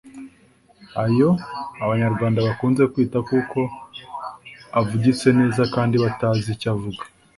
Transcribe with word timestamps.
Ayo 1.03 1.29
abanyarwanda 1.83 2.39
bakunze 2.47 2.83
kwita 2.93 3.17
kuko 3.29 3.59
avugitse 4.79 5.27
neza 5.39 5.61
kandi 5.75 5.95
batazi 6.03 6.47
icyo 6.55 6.67
avuga 6.75 7.03